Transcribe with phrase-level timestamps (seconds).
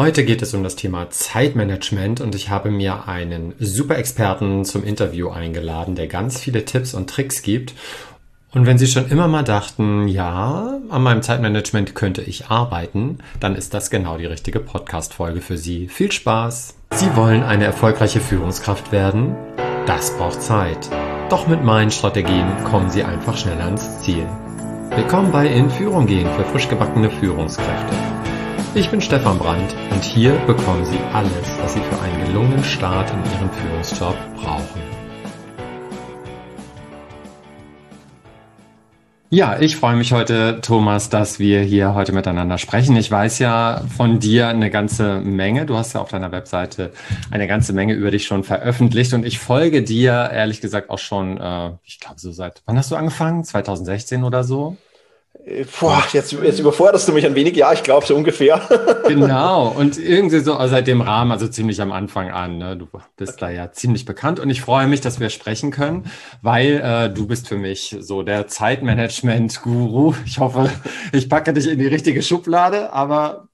[0.00, 4.84] Heute geht es um das Thema Zeitmanagement und ich habe mir einen super Experten zum
[4.84, 7.74] Interview eingeladen, der ganz viele Tipps und Tricks gibt.
[8.52, 13.56] Und wenn Sie schon immer mal dachten, ja, an meinem Zeitmanagement könnte ich arbeiten, dann
[13.56, 15.88] ist das genau die richtige Podcast-Folge für Sie.
[15.88, 16.76] Viel Spaß!
[16.94, 19.34] Sie wollen eine erfolgreiche Führungskraft werden?
[19.86, 20.88] Das braucht Zeit.
[21.28, 24.28] Doch mit meinen Strategien kommen Sie einfach schneller ans Ziel.
[24.94, 28.07] Willkommen bei In Führung gehen für frisch gebackene Führungskräfte.
[28.74, 31.32] Ich bin Stefan Brandt und hier bekommen Sie alles,
[31.62, 34.82] was Sie für einen gelungenen Start in Ihrem Führungsjob brauchen.
[39.30, 42.94] Ja, ich freue mich heute, Thomas, dass wir hier heute miteinander sprechen.
[42.96, 45.66] Ich weiß ja von dir eine ganze Menge.
[45.66, 46.92] Du hast ja auf deiner Webseite
[47.30, 51.38] eine ganze Menge über dich schon veröffentlicht und ich folge dir ehrlich gesagt auch schon,
[51.38, 53.44] äh, ich glaube so seit, wann hast du angefangen?
[53.44, 54.76] 2016 oder so?
[55.80, 57.56] Boah, jetzt, jetzt überforderst du mich ein wenig.
[57.56, 58.60] Ja, ich glaube so ungefähr.
[59.08, 59.68] genau.
[59.68, 62.58] Und irgendwie so seit dem Rahmen, also ziemlich am Anfang an.
[62.58, 62.76] Ne?
[62.76, 63.40] Du bist okay.
[63.40, 66.10] da ja ziemlich bekannt und ich freue mich, dass wir sprechen können,
[66.42, 70.14] weil äh, du bist für mich so der Zeitmanagement-Guru.
[70.26, 70.70] Ich hoffe,
[71.12, 73.47] ich packe dich in die richtige Schublade, aber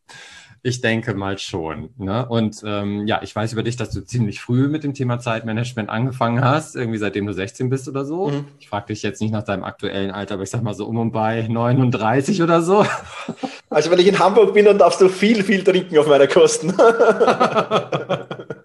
[0.67, 1.91] ich denke mal schon.
[1.99, 2.27] Ne?
[2.27, 5.91] Und ähm, ja, ich weiß über dich, dass du ziemlich früh mit dem Thema Zeitmanagement
[5.91, 8.31] angefangen hast, irgendwie seitdem du 16 bist oder so.
[8.31, 8.47] Mhm.
[8.59, 10.97] Ich frage dich jetzt nicht nach deinem aktuellen Alter, aber ich sag mal so um
[10.97, 12.87] und bei 39 oder so.
[13.69, 16.73] Also wenn ich in Hamburg bin, dann darfst du viel, viel trinken auf meine Kosten.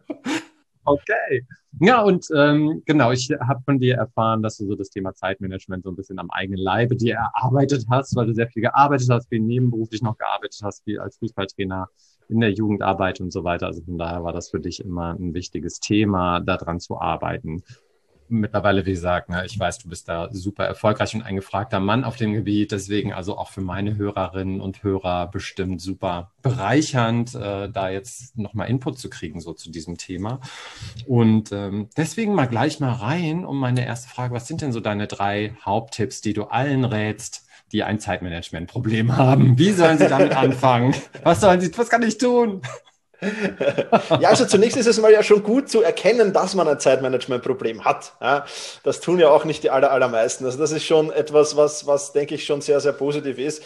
[0.89, 1.45] okay.
[1.79, 5.83] Ja, und ähm, genau, ich habe von dir erfahren, dass du so das Thema Zeitmanagement
[5.83, 9.29] so ein bisschen am eigenen Leibe dir erarbeitet hast, weil du sehr viel gearbeitet hast,
[9.29, 11.87] viel nebenberuflich noch gearbeitet hast, viel als Fußballtrainer
[12.27, 13.67] in der Jugendarbeit und so weiter.
[13.67, 17.63] Also von daher war das für dich immer ein wichtiges Thema, daran zu arbeiten
[18.29, 22.03] mittlerweile, wie gesagt, ne, ich weiß, du bist da super erfolgreich und ein gefragter Mann
[22.03, 22.71] auf dem Gebiet.
[22.71, 28.69] Deswegen also auch für meine Hörerinnen und Hörer bestimmt super bereichernd, äh, da jetzt nochmal
[28.69, 30.39] Input zu kriegen, so zu diesem Thema.
[31.07, 34.33] Und ähm, deswegen mal gleich mal rein um meine erste Frage.
[34.33, 39.57] Was sind denn so deine drei Haupttipps, die du allen rätst, die ein Zeitmanagement-Problem haben?
[39.57, 40.95] Wie sollen sie damit anfangen?
[41.23, 42.61] Was sollen sie, was kann ich tun?
[44.19, 47.83] Ja, also zunächst ist es mal ja schon gut zu erkennen, dass man ein Zeitmanagement-Problem
[47.83, 48.13] hat.
[48.21, 48.45] Ja,
[48.83, 50.45] das tun ja auch nicht die aller, allermeisten.
[50.45, 53.63] Also das ist schon etwas, was, was denke ich schon sehr, sehr positiv ist.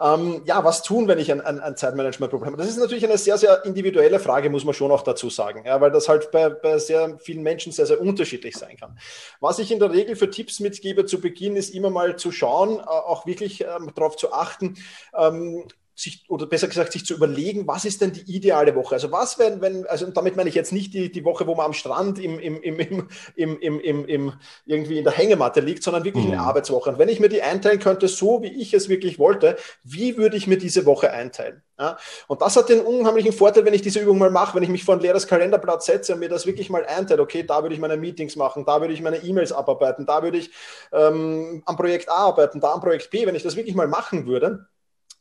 [0.00, 2.56] Ähm, ja, was tun, wenn ich ein, ein, ein Zeitmanagement-Problem habe?
[2.58, 5.80] Das ist natürlich eine sehr, sehr individuelle Frage, muss man schon auch dazu sagen, ja,
[5.80, 8.98] weil das halt bei, bei sehr vielen Menschen sehr, sehr unterschiedlich sein kann.
[9.40, 12.78] Was ich in der Regel für Tipps mitgebe zu Beginn, ist immer mal zu schauen,
[12.78, 14.76] äh, auch wirklich ähm, darauf zu achten,
[15.16, 15.64] ähm,
[15.96, 18.94] sich, oder besser gesagt, sich zu überlegen, was ist denn die ideale Woche?
[18.94, 21.66] Also was, wenn, wenn, also damit meine ich jetzt nicht die, die Woche, wo man
[21.66, 24.32] am Strand im, im, im, im, im, im, im, im
[24.66, 26.32] irgendwie in der Hängematte liegt, sondern wirklich mhm.
[26.32, 26.90] eine Arbeitswoche.
[26.90, 30.36] Und wenn ich mir die einteilen könnte, so wie ich es wirklich wollte, wie würde
[30.36, 31.62] ich mir diese Woche einteilen?
[31.78, 31.96] Ja?
[32.26, 34.84] Und das hat den unheimlichen Vorteil, wenn ich diese Übung mal mache, wenn ich mich
[34.84, 37.80] vor ein leeres Kalenderblatt setze und mir das wirklich mal einteile, okay, da würde ich
[37.80, 40.50] meine Meetings machen, da würde ich meine E-Mails abarbeiten, da würde ich
[40.92, 44.26] ähm, am Projekt A arbeiten, da am Projekt B, wenn ich das wirklich mal machen
[44.26, 44.66] würde,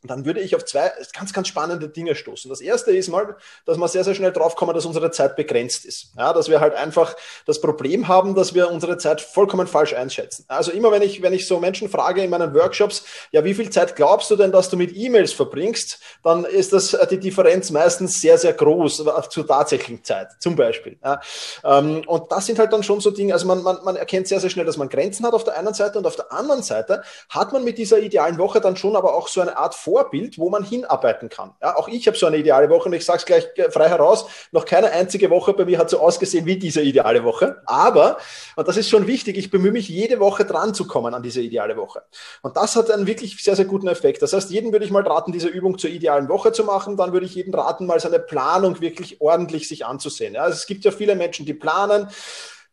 [0.07, 2.49] dann würde ich auf zwei ganz, ganz spannende Dinge stoßen.
[2.49, 3.35] Das erste ist mal,
[3.65, 6.11] dass wir sehr, sehr schnell draufkommen, dass unsere Zeit begrenzt ist.
[6.17, 10.45] Ja, dass wir halt einfach das Problem haben, dass wir unsere Zeit vollkommen falsch einschätzen.
[10.47, 13.69] Also immer, wenn ich, wenn ich so Menschen frage in meinen Workshops, ja, wie viel
[13.69, 17.71] Zeit glaubst du denn, dass du mit E-Mails verbringst, dann ist das äh, die Differenz
[17.71, 20.97] meistens sehr, sehr groß äh, zur tatsächlichen Zeit, zum Beispiel.
[21.03, 21.19] Ja,
[21.63, 24.39] ähm, und das sind halt dann schon so Dinge, also man, man, man erkennt sehr,
[24.39, 27.03] sehr schnell, dass man Grenzen hat auf der einen Seite und auf der anderen Seite
[27.29, 30.37] hat man mit dieser idealen Woche dann schon aber auch so eine Art Vor Vorbild,
[30.37, 31.53] wo man hinarbeiten kann.
[31.61, 34.25] Ja, auch ich habe so eine ideale Woche und ich sage es gleich frei heraus,
[34.51, 37.61] noch keine einzige Woche bei mir hat so ausgesehen wie diese ideale Woche.
[37.65, 38.17] Aber,
[38.57, 41.39] und das ist schon wichtig, ich bemühe mich jede Woche dran zu kommen an diese
[41.39, 42.03] ideale Woche.
[42.41, 44.21] Und das hat einen wirklich sehr, sehr guten Effekt.
[44.21, 46.97] Das heißt, jeden würde ich mal raten, diese Übung zur idealen Woche zu machen.
[46.97, 50.33] Dann würde ich jeden raten, mal seine Planung wirklich ordentlich sich anzusehen.
[50.33, 52.09] Ja, also es gibt ja viele Menschen, die planen.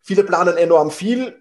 [0.00, 1.40] Viele planen enorm viel,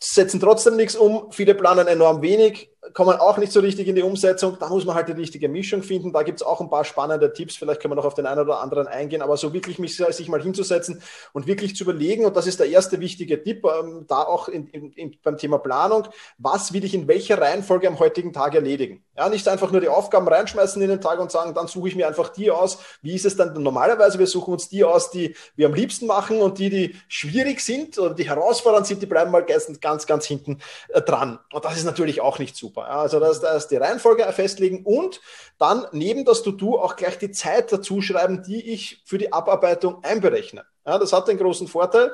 [0.00, 1.30] setzen trotzdem nichts um.
[1.30, 4.56] Viele planen enorm wenig kommen auch nicht so richtig in die Umsetzung.
[4.58, 6.12] Da muss man halt die richtige Mischung finden.
[6.12, 7.56] Da gibt es auch ein paar spannende Tipps.
[7.56, 9.22] Vielleicht können wir noch auf den einen oder anderen eingehen.
[9.22, 11.02] Aber so wirklich mich, sich mal hinzusetzen
[11.32, 14.66] und wirklich zu überlegen, und das ist der erste wichtige Tipp, ähm, da auch in,
[14.68, 16.08] in, in, beim Thema Planung,
[16.38, 19.04] was will ich in welcher Reihenfolge am heutigen Tag erledigen?
[19.16, 21.96] Ja, nicht einfach nur die Aufgaben reinschmeißen in den Tag und sagen, dann suche ich
[21.96, 22.78] mir einfach die aus.
[23.02, 24.18] Wie ist es dann normalerweise?
[24.18, 27.98] Wir suchen uns die aus, die wir am liebsten machen und die, die schwierig sind
[27.98, 31.38] oder die herausfordernd sind, die bleiben mal ganz, ganz hinten äh, dran.
[31.52, 32.79] Und das ist natürlich auch nicht super.
[32.80, 35.20] Also das, das die Reihenfolge festlegen und
[35.58, 40.02] dann neben das To-Do auch gleich die Zeit dazu schreiben, die ich für die Abarbeitung
[40.02, 40.64] einberechne.
[40.86, 42.12] Ja, das hat den großen Vorteil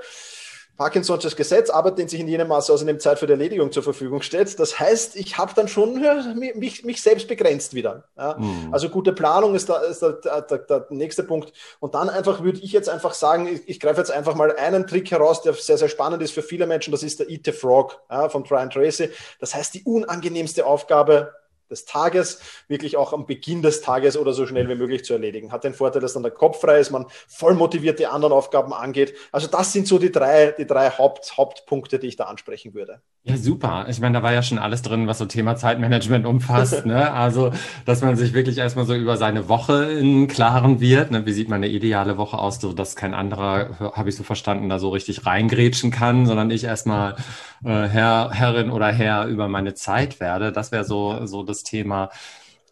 [0.76, 3.72] Parkinson's Gesetz, Arbeit dehnt sich in jenem Maße aus, in dem Zeit für die Erledigung
[3.72, 4.58] zur Verfügung steht.
[4.60, 8.04] Das heißt, ich habe dann schon ja, mich, mich selbst begrenzt wieder.
[8.16, 8.36] Ja.
[8.38, 8.68] Mhm.
[8.72, 11.52] Also gute Planung ist, da, ist der, der, der, nächste Punkt.
[11.80, 14.86] Und dann einfach würde ich jetzt einfach sagen, ich, ich greife jetzt einfach mal einen
[14.86, 16.92] Trick heraus, der sehr, sehr spannend ist für viele Menschen.
[16.92, 19.10] Das ist der Eat the Frog ja, von Brian Tracy.
[19.40, 21.32] Das heißt, die unangenehmste Aufgabe
[21.70, 25.52] des Tages wirklich auch am Beginn des Tages oder so schnell wie möglich zu erledigen.
[25.52, 28.72] Hat den Vorteil, dass dann der Kopf frei ist, man voll motiviert die anderen Aufgaben
[28.72, 29.14] angeht.
[29.32, 33.00] Also das sind so die drei, die drei Haupt, Hauptpunkte, die ich da ansprechen würde.
[33.28, 33.86] Ja, super.
[33.88, 36.86] Ich meine, da war ja schon alles drin, was so Thema Zeitmanagement umfasst.
[36.86, 37.12] ne?
[37.12, 37.50] Also,
[37.84, 41.10] dass man sich wirklich erstmal so über seine Woche in Klaren wird.
[41.10, 41.26] Ne?
[41.26, 44.78] Wie sieht meine ideale Woche aus, so dass kein anderer, habe ich so verstanden, da
[44.78, 47.16] so richtig reingrätschen kann, sondern ich erstmal
[47.64, 50.52] äh, Herr, Herrin oder Herr über meine Zeit werde.
[50.52, 52.10] Das wäre so, so das Thema.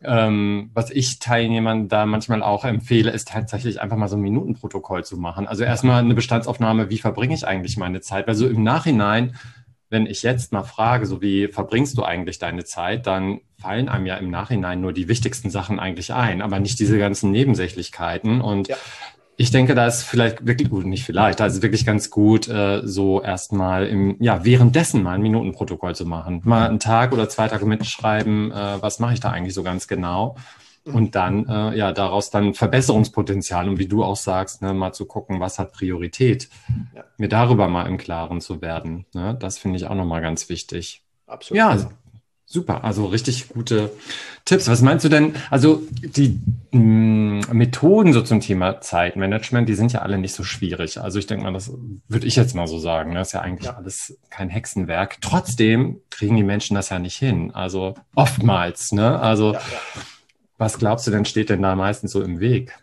[0.02, 5.04] Ähm, was ich Teilnehmern da manchmal auch empfehle, ist tatsächlich einfach mal so ein Minutenprotokoll
[5.04, 5.46] zu machen.
[5.46, 8.26] Also erstmal eine Bestandsaufnahme, wie verbringe ich eigentlich meine Zeit?
[8.26, 9.36] Weil so im Nachhinein,
[9.88, 14.06] wenn ich jetzt mal frage, so wie verbringst du eigentlich deine Zeit, dann fallen einem
[14.06, 18.40] ja im Nachhinein nur die wichtigsten Sachen eigentlich ein, aber nicht diese ganzen Nebensächlichkeiten.
[18.40, 18.76] Und ja
[19.36, 22.82] ich denke, da ist vielleicht wirklich gut, nicht vielleicht, da ist wirklich ganz gut, äh,
[22.84, 26.40] so erstmal im, ja, währenddessen mal ein Minutenprotokoll zu machen.
[26.44, 29.88] Mal einen Tag oder zwei Tage mitschreiben, äh, was mache ich da eigentlich so ganz
[29.88, 30.36] genau.
[30.84, 35.06] Und dann, äh, ja, daraus dann Verbesserungspotenzial und wie du auch sagst, ne, mal zu
[35.06, 36.50] gucken, was hat Priorität.
[36.94, 37.04] Ja.
[37.16, 39.06] Mir darüber mal im Klaren zu werden.
[39.14, 41.02] Ne, das finde ich auch nochmal ganz wichtig.
[41.26, 41.56] Absolut.
[41.56, 41.90] Ja,
[42.46, 43.90] Super, also richtig gute
[44.44, 44.68] Tipps.
[44.68, 45.34] Was meinst du denn?
[45.50, 46.40] Also die
[46.72, 51.00] mh, mm, Methoden so zum Thema Zeitmanagement, die sind ja alle nicht so schwierig.
[51.00, 51.72] Also ich denke mal, das
[52.06, 53.10] würde ich jetzt mal so sagen.
[53.10, 53.22] Das ne?
[53.22, 53.76] ist ja eigentlich ja.
[53.76, 55.16] alles kein Hexenwerk.
[55.22, 57.50] Trotzdem kriegen die Menschen das ja nicht hin.
[57.54, 58.92] Also oftmals.
[58.92, 59.18] Ne?
[59.18, 60.02] Also ja, ja.
[60.58, 62.74] was glaubst du denn steht denn da meistens so im Weg?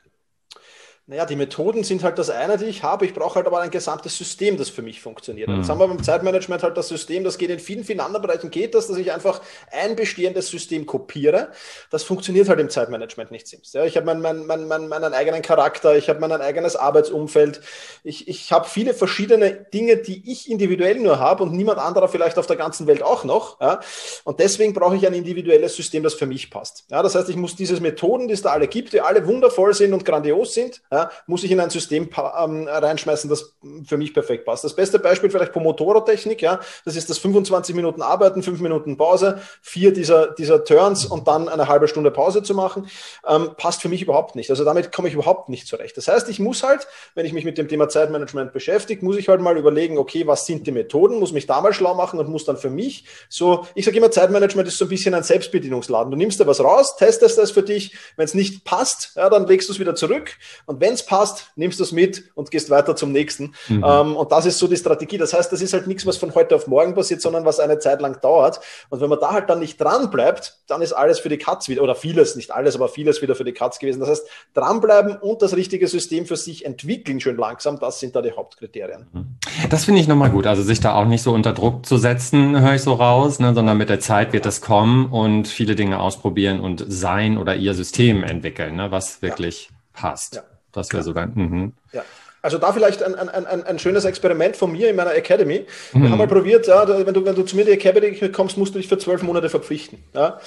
[1.12, 3.06] Naja, die Methoden sind halt das eine, die ich habe.
[3.06, 5.50] Ich brauche halt aber ein gesamtes System, das für mich funktioniert.
[5.50, 5.58] Mhm.
[5.58, 8.50] Jetzt haben wir beim Zeitmanagement halt das System, das geht in vielen, vielen anderen Bereichen,
[8.50, 9.42] geht das, dass ich einfach
[9.74, 11.50] ein bestehendes System kopiere.
[11.90, 13.74] Das funktioniert halt im Zeitmanagement nicht Sims.
[13.74, 17.60] Ja, ich habe mein, mein, mein, mein, meinen eigenen Charakter, ich habe mein eigenes Arbeitsumfeld.
[18.06, 22.38] Ich, ich habe viele verschiedene Dinge, die ich individuell nur habe und niemand anderer vielleicht
[22.38, 23.60] auf der ganzen Welt auch noch.
[23.60, 23.82] Ja?
[24.24, 26.86] Und deswegen brauche ich ein individuelles System, das für mich passt.
[26.90, 29.74] Ja, das heißt, ich muss diese Methoden, die es da alle gibt, die alle wundervoll
[29.74, 33.56] sind und grandios sind, ja, muss ich in ein System ähm, reinschmeißen, das
[33.86, 34.64] für mich perfekt passt.
[34.64, 39.42] Das beste Beispiel vielleicht Pomodoro-Technik, ja, das ist das 25 Minuten Arbeiten, 5 Minuten Pause,
[39.62, 42.88] vier dieser, dieser Turns und dann eine halbe Stunde Pause zu machen,
[43.28, 44.50] ähm, passt für mich überhaupt nicht.
[44.50, 45.98] Also damit komme ich überhaupt nicht zurecht.
[45.98, 49.30] Das heißt, ich muss halt, wenn ich mich mit dem Thema Zeitmanagement beschäftige, muss ich
[49.30, 52.30] halt mal überlegen, okay, was sind die Methoden, muss mich da mal schlau machen und
[52.30, 56.12] muss dann für mich so, ich sage immer, Zeitmanagement ist so ein bisschen ein Selbstbedienungsladen.
[56.12, 59.48] Du nimmst da was raus, testest das für dich, wenn es nicht passt, ja, dann
[59.48, 62.70] legst du es wieder zurück und wenn es passt, nimmst du es mit und gehst
[62.70, 63.54] weiter zum nächsten.
[63.70, 63.86] Mhm.
[63.88, 65.18] Ähm, und das ist so die Strategie.
[65.18, 67.80] Das heißt, das ist halt nichts, was von heute auf morgen passiert, sondern was eine
[67.80, 68.60] Zeit lang dauert.
[68.90, 71.70] Und wenn man da halt dann nicht dran bleibt, dann ist alles für die Katz
[71.70, 74.00] wieder, oder vieles, nicht alles, aber vieles wieder für die Katz gewesen.
[74.00, 78.22] Das heißt, dranbleiben und das richtige System für sich entwickeln, schön langsam, das sind da
[78.22, 79.08] die Hauptkriterien.
[79.14, 79.38] Mhm.
[79.70, 80.48] Das finde ich nochmal gut.
[80.48, 83.54] Also sich da auch nicht so unter Druck zu setzen, höre ich so raus, ne,
[83.54, 87.74] sondern mit der Zeit wird es kommen und viele Dinge ausprobieren und sein oder ihr
[87.74, 89.76] System entwickeln, ne, was wirklich ja.
[89.94, 90.36] passt.
[90.36, 90.44] Ja.
[90.72, 91.28] Das wäre sogar.
[91.28, 91.74] Mhm.
[91.92, 92.04] Ja.
[92.44, 95.68] Also da vielleicht ein, ein, ein, ein schönes Experiment von mir in meiner Academy.
[95.92, 96.12] Wir mhm.
[96.12, 98.74] haben mal probiert, ja, wenn, du, wenn du zu mir in die Academy kommst, musst
[98.74, 100.04] du dich für zwölf Monate verpflichten.
[100.16, 100.40] Ja.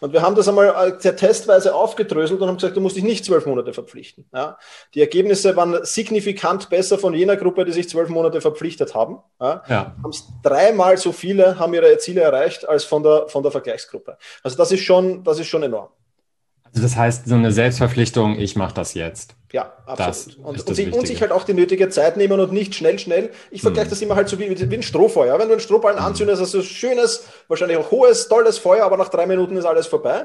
[0.00, 3.04] Und wir haben das einmal äh, sehr testweise aufgedröselt und haben gesagt, du musst dich
[3.04, 4.24] nicht zwölf Monate verpflichten.
[4.32, 4.56] Ja.
[4.94, 9.18] Die Ergebnisse waren signifikant besser von jener Gruppe, die sich zwölf Monate verpflichtet haben.
[9.38, 9.62] Ja.
[9.68, 9.96] Ja.
[10.02, 14.16] Haben dreimal so viele haben ihre Ziele erreicht als von der, von der Vergleichsgruppe.
[14.42, 15.88] Also das ist schon, das ist schon enorm.
[16.64, 19.36] Also das heißt, so eine Selbstverpflichtung, ich mache das jetzt.
[19.52, 20.38] Ja, absolut.
[20.38, 23.30] Und, und, sie, und, sich halt auch die nötige Zeit nehmen und nicht schnell, schnell.
[23.50, 23.90] Ich vergleiche hm.
[23.90, 25.38] das immer halt so wie, wie ein Strohfeuer.
[25.38, 26.06] Wenn du einen Strohballen hm.
[26.06, 29.86] anzündest, hast du schönes, wahrscheinlich auch hohes, tolles Feuer, aber nach drei Minuten ist alles
[29.86, 30.24] vorbei.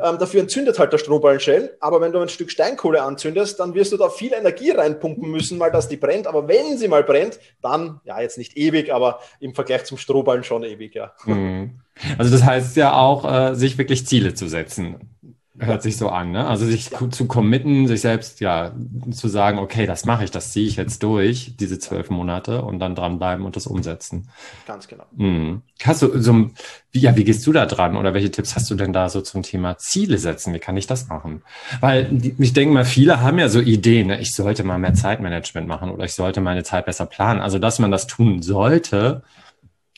[0.00, 1.76] Ähm, dafür entzündet halt der Strohballen schnell.
[1.80, 5.58] Aber wenn du ein Stück Steinkohle anzündest, dann wirst du da viel Energie reinpumpen müssen,
[5.58, 6.28] mal dass die brennt.
[6.28, 10.44] Aber wenn sie mal brennt, dann, ja, jetzt nicht ewig, aber im Vergleich zum Strohballen
[10.44, 11.14] schon ewig, ja.
[11.24, 11.80] Hm.
[12.16, 15.17] Also das heißt ja auch, äh, sich wirklich Ziele zu setzen
[15.60, 16.46] hört sich so an, ne?
[16.46, 18.72] Also sich zu committen, sich selbst ja
[19.10, 22.78] zu sagen, okay, das mache ich, das ziehe ich jetzt durch, diese zwölf Monate und
[22.78, 24.28] dann dranbleiben und das umsetzen.
[24.66, 25.04] Ganz genau.
[25.16, 25.62] Mhm.
[25.82, 26.50] Hast du so,
[26.92, 29.20] wie, ja, wie gehst du da dran oder welche Tipps hast du denn da so
[29.20, 30.54] zum Thema Ziele setzen?
[30.54, 31.42] Wie kann ich das machen?
[31.80, 34.20] Weil ich denke mal, viele haben ja so Ideen, ne?
[34.20, 37.40] ich sollte mal mehr Zeitmanagement machen oder ich sollte meine Zeit besser planen.
[37.40, 39.22] Also, dass man das tun sollte,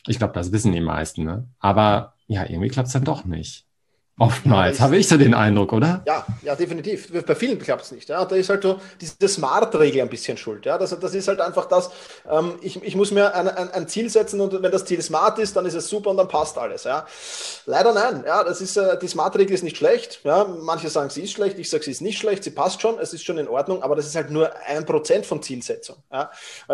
[0.07, 1.47] ich glaube, das wissen die meisten, ne?
[1.59, 3.65] Aber ja, irgendwie klappt es dann doch nicht.
[4.19, 6.03] Oftmals habe ich so den Eindruck, oder?
[6.05, 7.11] Ja, ja, definitiv.
[7.25, 8.09] Bei vielen klappt es nicht.
[8.09, 8.23] Ja.
[8.23, 10.65] Da ist halt so diese Smart-Regel ein bisschen schuld.
[10.65, 10.77] Ja.
[10.77, 11.89] Das, das ist halt einfach das,
[12.29, 15.39] ähm, ich, ich muss mir ein, ein, ein, Ziel setzen und wenn das Ziel smart
[15.39, 16.83] ist, dann ist es super und dann passt alles.
[16.83, 17.07] Ja.
[17.65, 18.23] Leider nein.
[18.27, 20.19] Ja, das ist, äh, die Smart-Regel ist nicht schlecht.
[20.23, 20.43] Ja.
[20.43, 23.13] Manche sagen, sie ist schlecht, ich sage, sie ist nicht schlecht, sie passt schon, es
[23.13, 25.95] ist schon in Ordnung, aber das ist halt nur ein Prozent von Zielsetzung.
[26.11, 26.29] Ja.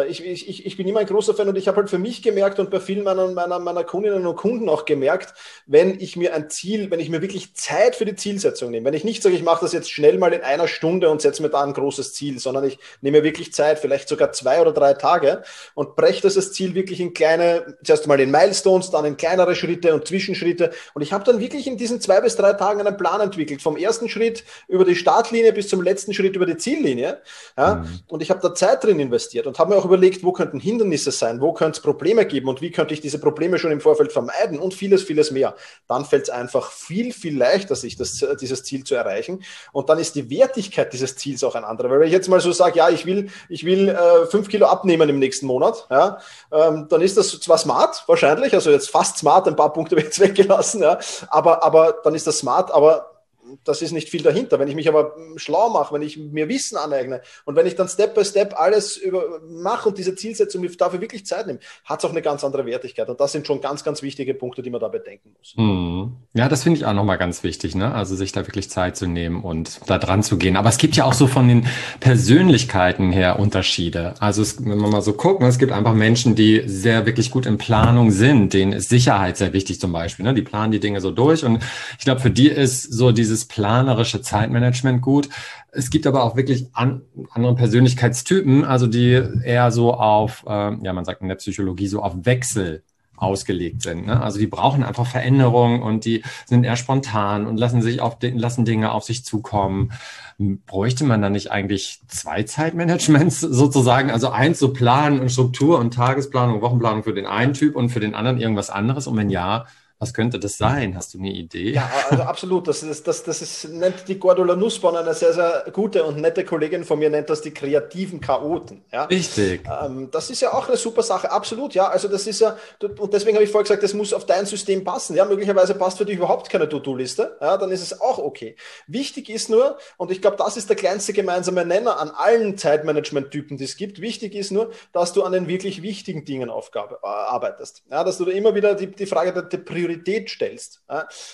[0.10, 2.60] Ich, ich, ich bin immer ein großer Fan und ich habe halt für mich gemerkt
[2.60, 5.34] und bei vielen meiner, meiner, meiner Kundinnen und Kunden auch gemerkt,
[5.66, 8.86] wenn ich mir ein Ziel, wenn ich mir wirklich Zeit für die Zielsetzung nehme.
[8.86, 11.42] Wenn ich nicht sage, ich mache das jetzt schnell mal in einer Stunde und setze
[11.42, 14.94] mir da ein großes Ziel, sondern ich nehme wirklich Zeit, vielleicht sogar zwei oder drei
[14.94, 15.44] Tage
[15.76, 19.94] und breche das Ziel wirklich in kleine, zuerst mal in Milestones, dann in kleinere Schritte
[19.94, 20.72] und Zwischenschritte.
[20.94, 23.78] Und ich habe dann wirklich in diesen zwei bis drei Tagen einen Plan entwickelt, vom
[23.78, 27.22] ersten Schritt über die Startlinie bis zum letzten Schritt über die Ziellinie.
[27.58, 27.76] Ja?
[27.76, 28.00] Mhm.
[28.08, 31.12] Und ich habe da Zeit drin investiert und habe mir auch überlegt, wo könnten Hindernisse
[31.12, 34.12] sein, wo könnte es Probleme geben und wie könnte ich diese Probleme schon im Vorfeld
[34.12, 35.56] vermeiden und vieles, vieles mehr.
[35.88, 39.44] Dann fällt es einfach viel, viel leichter sich das, dieses Ziel zu erreichen.
[39.72, 41.90] Und dann ist die Wertigkeit dieses Ziels auch ein anderer.
[41.90, 44.68] Weil wenn ich jetzt mal so sage, ja, ich will, ich will äh, fünf Kilo
[44.68, 46.20] abnehmen im nächsten Monat, ja,
[46.52, 50.02] ähm, dann ist das zwar smart, wahrscheinlich, also jetzt fast smart, ein paar Punkte habe
[50.02, 53.17] ich jetzt weggelassen, ja, aber, aber dann ist das smart, aber
[53.64, 54.60] das ist nicht viel dahinter.
[54.60, 57.88] Wenn ich mich aber schlau mache, wenn ich mir Wissen aneigne und wenn ich dann
[57.88, 62.06] Step by Step alles über, mache und diese Zielsetzung dafür wirklich Zeit nehme, hat es
[62.06, 63.10] auch eine ganz andere Wertigkeit.
[63.10, 65.54] Und das sind schon ganz, ganz wichtige Punkte, die man da bedenken muss.
[65.58, 66.16] Mhm.
[66.34, 67.94] Ja, das finde ich auch nochmal ganz wichtig, ne?
[67.94, 70.56] Also sich da wirklich Zeit zu nehmen und da dran zu gehen.
[70.56, 71.68] Aber es gibt ja auch so von den
[72.00, 74.14] Persönlichkeiten her Unterschiede.
[74.20, 77.32] Also es, wenn man mal so guckt, ne, es gibt einfach Menschen, die sehr wirklich
[77.32, 80.26] gut in Planung sind, denen ist Sicherheit sehr wichtig zum Beispiel.
[80.26, 80.34] Ne?
[80.34, 81.44] Die planen die Dinge so durch.
[81.44, 81.64] Und
[81.98, 85.30] ich glaube, für die ist so dieses dieses planerische Zeitmanagement gut.
[85.72, 90.94] Es gibt aber auch wirklich an, andere Persönlichkeitstypen, also die eher so auf, äh, ja,
[90.94, 92.84] man sagt in der Psychologie so auf Wechsel
[93.16, 94.06] ausgelegt sind.
[94.06, 94.22] Ne?
[94.22, 98.64] Also die brauchen einfach Veränderung und die sind eher spontan und lassen sich auf lassen
[98.64, 99.92] Dinge auf sich zukommen.
[100.38, 104.12] Bräuchte man da nicht eigentlich zwei Zeitmanagements sozusagen?
[104.12, 108.00] Also eins so Plan und Struktur und Tagesplanung, Wochenplanung für den einen Typ und für
[108.00, 109.08] den anderen irgendwas anderes?
[109.08, 109.66] Und wenn ja,
[110.00, 110.96] was könnte das sein?
[110.96, 111.72] Hast du eine Idee?
[111.72, 112.68] Ja, also absolut.
[112.68, 116.46] Das ist, das, das ist, nennt die Gordula Nussbaum, eine sehr, sehr gute und nette
[116.46, 118.84] Kollegin von mir, nennt das die kreativen Chaoten.
[118.92, 119.06] Ja?
[119.06, 119.64] Richtig.
[119.66, 121.74] Ähm, das ist ja auch eine super Sache, absolut.
[121.74, 122.56] Ja, also das ist ja,
[123.00, 125.16] und deswegen habe ich vorher gesagt, das muss auf dein System passen.
[125.16, 127.38] Ja, möglicherweise passt für dich überhaupt keine To-Do-Liste.
[127.42, 128.56] Ja, dann ist es auch okay.
[128.86, 133.58] Wichtig ist nur, und ich glaube, das ist der kleinste gemeinsame Nenner an allen Zeitmanagement-Typen,
[133.58, 134.00] die es gibt.
[134.00, 137.82] Wichtig ist nur, dass du an den wirklich wichtigen Dingen Aufgabe, äh, arbeitest.
[137.90, 140.82] Ja, dass du da immer wieder die, die Frage der, der Priorität Priorität stellst.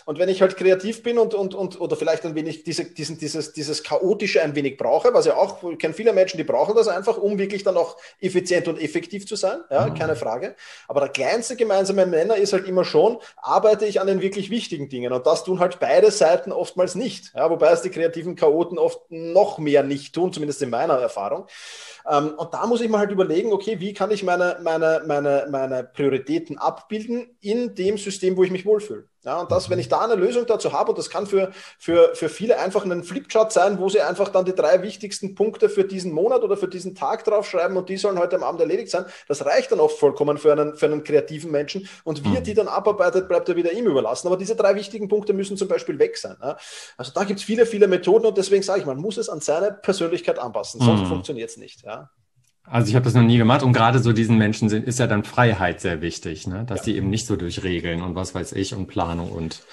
[0.06, 3.18] Und wenn ich halt kreativ bin und, und, und oder vielleicht ein wenig diese, diesen,
[3.18, 6.76] dieses, dieses Chaotische ein wenig brauche, was ja auch, ich kenne viele Menschen, die brauchen
[6.76, 9.96] das einfach, um wirklich dann auch effizient und effektiv zu sein, ja, mhm.
[9.96, 10.56] keine Frage.
[10.88, 14.90] Aber der kleinste gemeinsame Nenner ist halt immer schon, arbeite ich an den wirklich wichtigen
[14.90, 15.14] Dingen.
[15.14, 17.34] Und das tun halt beide Seiten oftmals nicht.
[17.36, 21.48] Ja, wobei es die kreativen Chaoten oft noch mehr nicht tun, zumindest in meiner Erfahrung.
[22.10, 25.48] Ähm, und da muss ich mal halt überlegen, okay, wie kann ich meine, meine, meine,
[25.50, 29.08] meine Prioritäten abbilden in dem System, wo ich mich wohlfühle.
[29.26, 32.14] Ja, und das, wenn ich da eine Lösung dazu habe, und das kann für, für,
[32.14, 35.86] für viele einfach ein Flipchart sein, wo sie einfach dann die drei wichtigsten Punkte für
[35.86, 39.06] diesen Monat oder für diesen Tag draufschreiben und die sollen heute am Abend erledigt sein.
[39.30, 41.88] Das reicht dann oft vollkommen für einen, für einen kreativen Menschen.
[42.04, 42.44] Und wie er mhm.
[42.44, 44.28] die dann abarbeitet, bleibt er wieder ihm überlassen.
[44.28, 46.36] Aber diese drei wichtigen Punkte müssen zum Beispiel weg sein.
[46.42, 46.58] Ja.
[46.98, 49.40] Also da gibt es viele, viele Methoden und deswegen sage ich, man muss es an
[49.40, 51.08] seine Persönlichkeit anpassen, sonst mhm.
[51.08, 51.84] funktioniert es nicht.
[51.84, 52.10] Ja.
[52.66, 55.08] Also ich habe das noch nie gemacht und gerade so diesen Menschen sind, ist ja
[55.08, 56.64] dann Freiheit sehr wichtig, ne?
[56.66, 56.86] dass ja.
[56.86, 59.64] die eben nicht so durch Regeln und was weiß ich und Planung und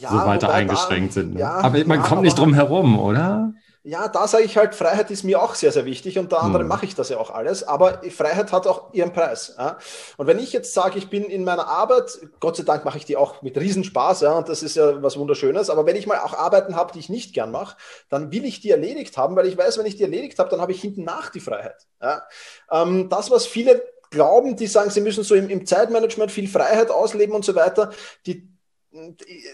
[0.00, 1.34] ja, so weiter eingeschränkt da, sind.
[1.34, 1.40] Ne?
[1.40, 3.54] Ja, aber man kommt nicht drum herum, oder?
[3.84, 6.16] Ja, da sage ich halt, Freiheit ist mir auch sehr, sehr wichtig.
[6.16, 6.68] Unter anderem hm.
[6.68, 7.64] mache ich das ja auch alles.
[7.64, 9.56] Aber Freiheit hat auch ihren Preis.
[9.58, 9.76] Ja?
[10.16, 13.06] Und wenn ich jetzt sage, ich bin in meiner Arbeit, Gott sei Dank mache ich
[13.06, 15.68] die auch mit Riesenspaß, ja, und das ist ja was Wunderschönes.
[15.68, 17.76] Aber wenn ich mal auch Arbeiten habe, die ich nicht gern mache,
[18.08, 20.60] dann will ich die erledigt haben, weil ich weiß, wenn ich die erledigt habe, dann
[20.60, 21.86] habe ich hinten nach die Freiheit.
[22.00, 22.22] Ja?
[22.70, 26.90] Ähm, das, was viele glauben, die sagen, sie müssen so im, im Zeitmanagement viel Freiheit
[26.90, 27.90] ausleben und so weiter,
[28.26, 28.51] die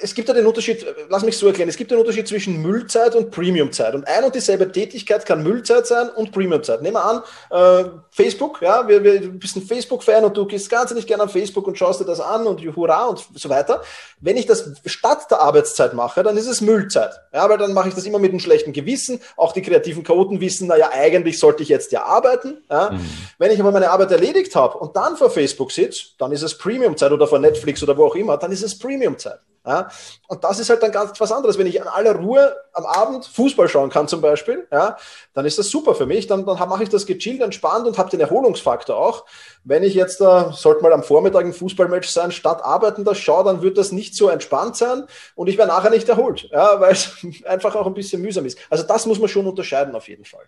[0.02, 3.14] es gibt ja den Unterschied, lass mich so erklären, es gibt den Unterschied zwischen Müllzeit
[3.14, 3.94] und Premiumzeit.
[3.94, 6.82] Und ein und dieselbe Tätigkeit kann Müllzeit sein und Premiumzeit.
[6.82, 10.68] Nehmen wir an, äh, Facebook, ja, wir, wir, du bist ein Facebook-Fan und du gehst
[10.68, 13.82] ganz nicht gerne auf Facebook und schaust dir das an und hurra und so weiter.
[14.20, 17.12] Wenn ich das statt der Arbeitszeit mache, dann ist es Müllzeit.
[17.32, 19.20] Ja, weil dann mache ich das immer mit einem schlechten Gewissen.
[19.36, 22.58] Auch die kreativen Chaoten wissen, naja, eigentlich sollte ich jetzt ja arbeiten.
[22.68, 22.90] Ja.
[22.90, 23.08] Mhm.
[23.38, 26.58] Wenn ich aber meine Arbeit erledigt habe und dann vor Facebook sitze, dann ist es
[26.58, 29.27] Premiumzeit oder vor Netflix oder wo auch immer, dann ist es Premiumzeit.
[29.28, 29.40] Zeit.
[29.68, 29.90] Ja?
[30.28, 31.58] Und das ist halt dann ganz was anderes.
[31.58, 34.96] Wenn ich an aller Ruhe am Abend Fußball schauen kann zum Beispiel, ja,
[35.34, 36.26] dann ist das super für mich.
[36.26, 39.26] Dann, dann mache ich das gechillt, entspannt und habe den Erholungsfaktor auch.
[39.64, 43.44] Wenn ich jetzt, äh, sollte mal am Vormittag ein Fußballmatch sein, statt arbeiten das schaue,
[43.44, 45.04] dann wird das nicht so entspannt sein
[45.34, 48.58] und ich werde nachher nicht erholt, ja, weil es einfach auch ein bisschen mühsam ist.
[48.70, 50.44] Also das muss man schon unterscheiden auf jeden Fall.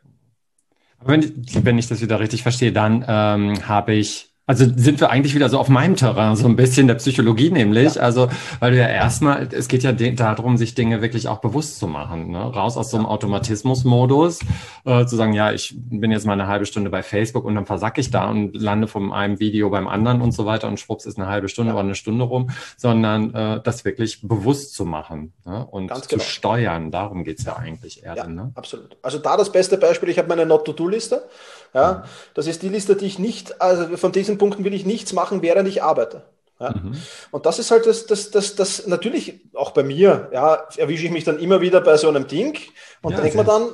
[1.02, 5.10] Wenn ich, wenn ich das wieder richtig verstehe, dann ähm, habe ich also sind wir
[5.10, 7.94] eigentlich wieder so auf meinem Terrain, so ein bisschen der Psychologie nämlich.
[7.94, 8.02] Ja.
[8.02, 8.26] Also,
[8.58, 12.32] weil du ja erstmal, es geht ja darum, sich Dinge wirklich auch bewusst zu machen.
[12.32, 12.38] Ne?
[12.38, 14.40] Raus aus so einem Automatismus-Modus,
[14.86, 17.64] äh, zu sagen, ja, ich bin jetzt mal eine halbe Stunde bei Facebook und dann
[17.64, 21.06] versacke ich da und lande von einem Video beim anderen und so weiter und schwupps
[21.06, 21.76] ist eine halbe Stunde ja.
[21.76, 25.64] oder eine Stunde rum, sondern äh, das wirklich bewusst zu machen ne?
[25.64, 26.24] und Ganz zu genau.
[26.24, 26.90] steuern.
[26.90, 28.16] Darum geht's ja eigentlich eher.
[28.16, 28.50] Ja, dann, ne?
[28.56, 28.96] absolut.
[29.00, 31.28] Also da das beste Beispiel, ich habe meine Not-to-Do-Liste.
[31.74, 35.12] Ja, das ist die Liste, die ich nicht, also von diesen Punkten will ich nichts
[35.12, 36.22] machen, während ich arbeite.
[36.58, 36.70] Ja.
[36.70, 37.00] Mhm.
[37.30, 41.10] Und das ist halt das, das, das, das, natürlich auch bei mir, ja, erwische ich
[41.10, 42.58] mich dann immer wieder bei so einem Ding
[43.02, 43.68] und ja, denke mir dann,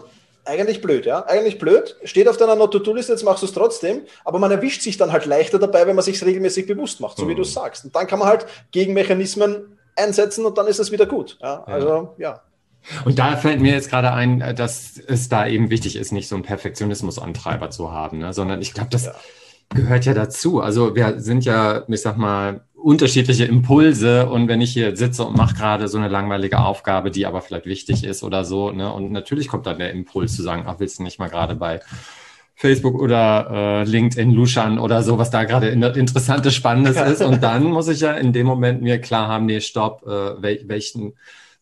[0.46, 4.38] eigentlich blöd, ja, eigentlich blöd, steht auf deiner Not-to-Do-Liste, jetzt machst du es trotzdem, aber
[4.38, 7.30] man erwischt sich dann halt leichter dabei, wenn man sich regelmäßig bewusst macht, so mhm.
[7.30, 7.84] wie du sagst.
[7.84, 11.38] Und dann kann man halt Gegenmechanismen einsetzen und dann ist es wieder gut.
[11.40, 12.42] Ja, also, ja.
[13.04, 16.28] Und da fällt mir jetzt gerade ein, äh, dass es da eben wichtig ist, nicht
[16.28, 18.32] so einen Perfektionismusantreiber zu haben, ne?
[18.32, 19.14] sondern ich glaube, das ja.
[19.74, 20.60] gehört ja dazu.
[20.60, 25.36] Also wir sind ja, ich sag mal, unterschiedliche Impulse und wenn ich hier sitze und
[25.36, 28.92] mache gerade so eine langweilige Aufgabe, die aber vielleicht wichtig ist oder so, ne?
[28.92, 31.80] und natürlich kommt dann der Impuls zu sagen, ach, willst du nicht mal gerade bei
[32.56, 37.20] Facebook oder äh, LinkedIn luschern oder so, was da gerade interessantes, spannendes ist.
[37.20, 40.60] Und dann muss ich ja in dem Moment mir klar haben, nee, stopp, äh, wel
[40.66, 41.12] welchen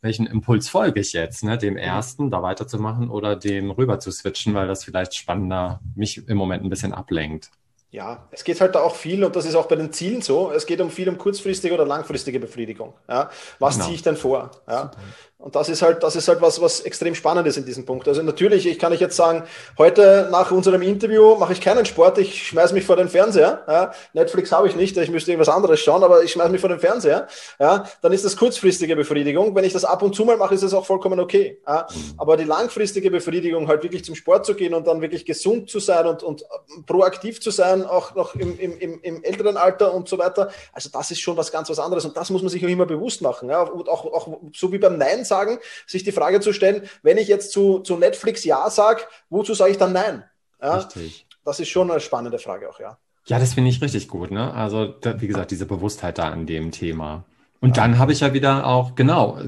[0.05, 1.57] welchen Impuls folge ich jetzt, ne?
[1.57, 6.37] dem ersten, da weiterzumachen oder dem rüber zu switchen, weil das vielleicht spannender mich im
[6.37, 7.51] Moment ein bisschen ablenkt.
[7.91, 10.51] Ja, es geht halt da auch viel, und das ist auch bei den Zielen so,
[10.51, 12.93] es geht um viel um kurzfristige oder langfristige Befriedigung.
[13.09, 13.31] Ja?
[13.61, 13.87] Was genau.
[13.87, 14.51] ziehe ich denn vor?
[14.69, 14.91] Ja?
[15.45, 18.09] Und das ist halt, das ist halt was, was extrem spannend ist in diesem Punkt.
[18.09, 19.43] Also natürlich, ich kann ich jetzt sagen,
[19.77, 23.63] heute nach unserem Interview mache ich keinen Sport, ich schmeiße mich vor den Fernseher.
[23.69, 23.93] Ja.
[24.15, 26.81] Netflix habe ich nicht, ich müsste irgendwas anderes schauen, aber ich schmeiße mich vor den
[26.81, 27.29] Fernseher.
[27.61, 27.85] Ja.
[28.01, 29.55] Dann ist das kurzfristige Befriedigung.
[29.55, 31.61] Wenn ich das ab und zu mal mache, ist das auch vollkommen okay.
[31.67, 31.89] Ja.
[31.95, 32.15] Mhm.
[32.17, 35.79] Aber die langfristige Befriedigung, halt wirklich zum Sport zu gehen und dann wirklich gesund zu
[35.79, 36.47] sein und, und
[36.87, 40.49] proaktiv zu sein, auch noch im, im, im, im älteren Alter und so weiter.
[40.73, 42.87] Also das ist schon was ganz was anderes und das muss man sich auch immer
[42.87, 43.51] bewusst machen.
[43.51, 43.61] Ja.
[43.61, 45.34] Und auch, auch so wie beim Nein sagen,
[45.87, 49.73] sich die Frage zu stellen, wenn ich jetzt zu, zu Netflix Ja sage, wozu sage
[49.73, 50.25] ich dann Nein?
[50.61, 51.27] Ja, richtig.
[51.45, 52.99] Das ist schon eine spannende Frage auch, ja.
[53.27, 54.31] Ja, das finde ich richtig gut.
[54.31, 54.53] Ne?
[54.53, 57.25] Also, da, wie gesagt, diese Bewusstheit da an dem Thema.
[57.61, 59.39] Und dann habe ich ja wieder auch, genau,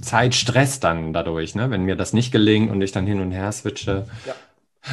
[0.00, 1.68] Zeitstress dann dadurch, ne?
[1.70, 4.06] wenn mir das nicht gelingt und ich dann hin und her switche.
[4.24, 4.34] Ja.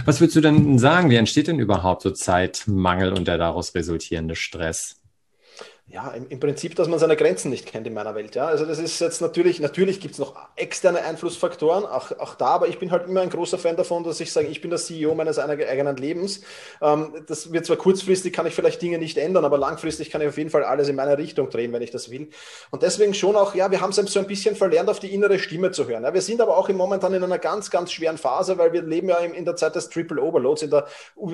[0.06, 1.12] Was würdest du denn sagen?
[1.12, 5.03] Wie entsteht denn überhaupt so Zeitmangel und der daraus resultierende Stress?
[5.88, 8.36] Ja, im, im, Prinzip, dass man seine Grenzen nicht kennt in meiner Welt.
[8.36, 8.46] Ja?
[8.46, 12.69] Also das ist jetzt natürlich, natürlich gibt es noch externe Einflussfaktoren, auch, auch da, aber
[12.69, 15.13] ich bin halt immer ein großer Fan davon, dass ich sage, ich bin der CEO
[15.13, 16.41] meines eigenen Lebens.
[16.82, 20.30] Ähm, das wird zwar kurzfristig, kann ich vielleicht Dinge nicht ändern, aber langfristig kann ich
[20.30, 22.30] auf jeden Fall alles in meine Richtung drehen, wenn ich das will.
[22.72, 25.38] Und deswegen schon auch, ja, wir haben es so ein bisschen verlernt, auf die innere
[25.38, 26.04] Stimme zu hören.
[26.04, 26.13] Ja?
[26.13, 29.10] Wir sind aber auch im momentan in einer ganz, ganz schweren Phase, weil wir leben
[29.10, 30.88] ja in der Zeit des Triple Overloads, in, der,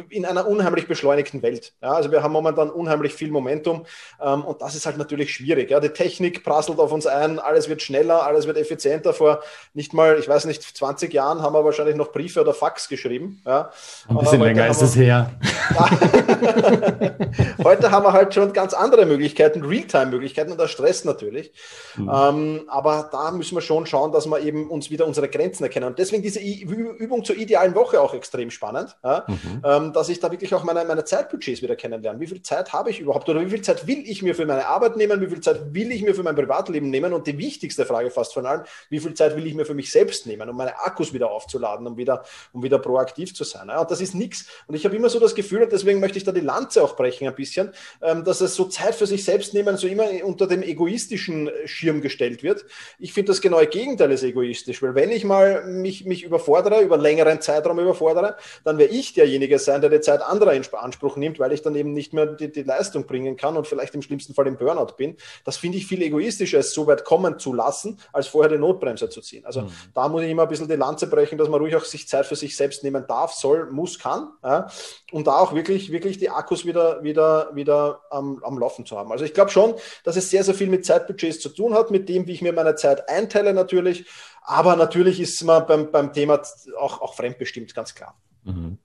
[0.10, 1.74] in einer unheimlich beschleunigten Welt.
[1.82, 1.94] Ja?
[1.94, 3.86] Also wir haben momentan unheimlich viel Momentum.
[4.22, 5.70] Ähm, und das ist halt natürlich schwierig.
[5.70, 5.80] Ja.
[5.80, 9.14] Die Technik prasselt auf uns ein, alles wird schneller, alles wird effizienter.
[9.14, 9.42] Vor
[9.74, 13.42] nicht mal, ich weiß nicht, 20 Jahren haben wir wahrscheinlich noch Briefe oder Fax geschrieben.
[13.46, 13.72] Ja.
[14.08, 15.32] Ein bisschen länger ist es her.
[17.64, 21.52] heute haben wir halt schon ganz andere Möglichkeiten, Realtime-Möglichkeiten und das stresst natürlich.
[21.96, 22.12] Mhm.
[22.14, 25.88] Ähm, aber da müssen wir schon schauen, dass wir eben uns wieder unsere Grenzen erkennen.
[25.88, 29.26] Und deswegen diese Übung zur idealen Woche auch extrem spannend, ja.
[29.28, 29.62] mhm.
[29.64, 32.20] ähm, dass ich da wirklich auch meine, meine Zeitbudgets wieder kennenlerne.
[32.20, 34.46] Wie viel Zeit habe ich überhaupt oder wie viel Zeit will ich mir mir für
[34.46, 37.38] meine Arbeit nehmen, wie viel Zeit will ich mir für mein Privatleben nehmen und die
[37.38, 40.50] wichtigste Frage fast von allen, wie viel Zeit will ich mir für mich selbst nehmen,
[40.50, 43.70] um meine Akkus wieder aufzuladen, um wieder, um wieder proaktiv zu sein.
[43.70, 44.46] Und das ist nichts.
[44.68, 47.28] Und ich habe immer so das Gefühl, deswegen möchte ich da die Lanze auch brechen
[47.28, 50.64] ein bisschen, ähm, dass es so Zeit für sich selbst nehmen so immer unter dem
[50.64, 52.66] egoistischen Schirm gestellt wird.
[53.00, 56.98] Ich finde das genaue Gegenteil ist egoistisch, weil wenn ich mal mich, mich überfordere, über
[56.98, 61.40] längeren Zeitraum überfordere, dann wäre ich derjenige sein, der die Zeit anderer in Anspruch nimmt,
[61.40, 64.19] weil ich dann eben nicht mehr die, die Leistung bringen kann und vielleicht im schlimmsten
[64.20, 65.18] schlimmsten Fall im Burnout bin.
[65.46, 69.10] Das finde ich viel egoistischer, es so weit kommen zu lassen, als vorher die Notbremse
[69.10, 69.46] zu ziehen.
[69.46, 69.72] Also mhm.
[69.94, 72.26] da muss ich immer ein bisschen die Lanze brechen, dass man ruhig auch sich Zeit
[72.26, 74.68] für sich selbst nehmen darf, soll, muss, kann, ja,
[75.12, 79.12] um da auch wirklich, wirklich die Akkus wieder, wieder, wieder am, am Laufen zu haben.
[79.12, 82.10] Also ich glaube schon, dass es sehr, sehr viel mit Zeitbudgets zu tun hat, mit
[82.10, 84.06] dem, wie ich mir meine Zeit einteile natürlich.
[84.42, 86.42] Aber natürlich ist man beim, beim Thema
[86.78, 88.16] auch, auch fremdbestimmt, ganz klar.
[88.44, 88.78] Mhm.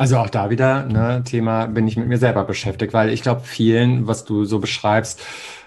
[0.00, 3.42] Also auch da wieder, ne, Thema bin ich mit mir selber beschäftigt, weil ich glaube,
[3.44, 5.20] vielen, was du so beschreibst,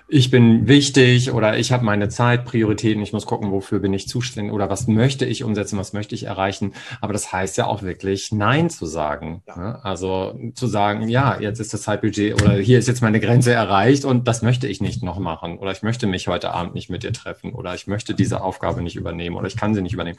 [0.07, 4.07] ich bin wichtig oder ich habe meine Zeit, Prioritäten, ich muss gucken, wofür bin ich
[4.07, 6.73] zuständig oder was möchte ich umsetzen, was möchte ich erreichen.
[7.01, 9.41] Aber das heißt ja auch wirklich Nein zu sagen.
[9.47, 9.57] Ja.
[9.57, 9.85] Ne?
[9.85, 14.05] Also zu sagen, ja, jetzt ist das Zeitbudget oder hier ist jetzt meine Grenze erreicht
[14.05, 17.03] und das möchte ich nicht noch machen oder ich möchte mich heute Abend nicht mit
[17.03, 20.17] dir treffen oder ich möchte diese Aufgabe nicht übernehmen oder ich kann sie nicht übernehmen.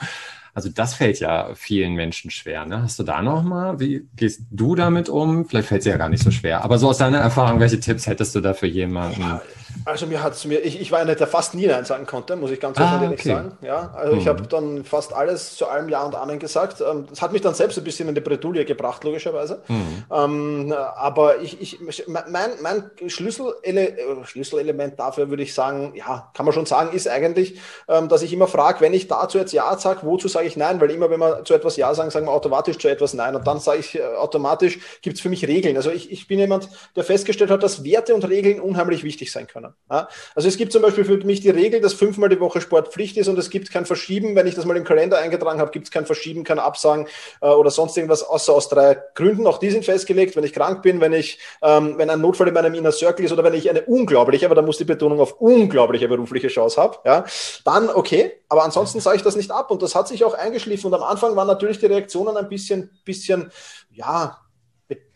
[0.55, 2.65] Also das fällt ja vielen Menschen schwer.
[2.65, 2.83] Ne?
[2.83, 5.47] Hast du da noch mal, wie gehst du damit um?
[5.47, 6.65] Vielleicht fällt es ja gar nicht so schwer.
[6.65, 9.21] Aber so aus deiner Erfahrung, welche Tipps hättest du da für jemanden?
[9.21, 9.43] Ja,
[9.85, 12.37] also mir hat es mir, ich, ich war einer, der fast nie Nein sagen konnte,
[12.37, 13.29] muss ich ganz ah, ehrlich okay.
[13.29, 13.59] sagen.
[13.61, 14.21] Ja, also mhm.
[14.21, 16.81] ich habe dann fast alles zu allem Ja und Amen gesagt.
[16.81, 19.63] Ähm, das hat mich dann selbst ein bisschen in die Bredouille gebracht, logischerweise.
[19.69, 20.05] Mhm.
[20.11, 26.47] Ähm, aber ich, ich, mein, mein Schlüssele äh, Schlüsselelement dafür würde ich sagen, ja, kann
[26.47, 29.77] man schon sagen, ist eigentlich, ähm, dass ich immer frage, wenn ich dazu jetzt Ja
[29.77, 30.81] sage, wozu sage ich Nein?
[30.81, 33.37] Weil immer, wenn wir zu etwas Ja sagen, sagen wir automatisch zu etwas Nein.
[33.37, 35.77] Und dann sage ich äh, automatisch, gibt es für mich Regeln.
[35.77, 39.47] Also ich, ich bin jemand, der festgestellt hat, dass Werte und Regeln unheimlich wichtig sein
[39.47, 40.09] können Ja?
[40.35, 43.29] Also es gibt zum Beispiel für mich die Regel, dass fünfmal die Woche Sportpflicht ist
[43.29, 44.35] und es gibt kein Verschieben.
[44.35, 47.07] Wenn ich das mal im Kalender eingetragen habe, gibt es kein Verschieben, kein Absagen
[47.41, 49.47] äh, oder sonst irgendwas, außer aus drei Gründen.
[49.47, 52.55] Auch die sind festgelegt, wenn ich krank bin, wenn ich, ähm, wenn ein Notfall in
[52.55, 55.41] meinem Inner Circle ist oder wenn ich eine unglaubliche, aber da muss die Betonung auf
[55.41, 57.25] unglaubliche berufliche Chance habe, ja,
[57.65, 58.33] dann okay.
[58.49, 60.93] Aber ansonsten sage ich das nicht ab und das hat sich auch eingeschliffen.
[60.93, 63.51] Und am Anfang waren natürlich die Reaktionen ein bisschen, bisschen,
[63.91, 64.44] ja,